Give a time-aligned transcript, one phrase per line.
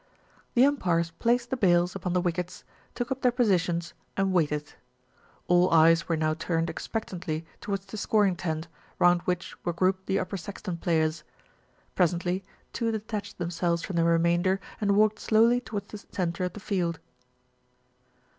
[0.55, 2.63] The umpires placed the bails upon the wickets,
[2.95, 4.73] took up their positions, and waited.
[5.45, 8.67] All eyes were now turned expectantly towards the scoring tent,
[8.97, 11.21] round which were grouped the Upper Saxton^players.
[11.93, 12.41] Pres ently
[12.73, 16.99] two detached themselves from the remainder and walked slowly towards the centre of the field.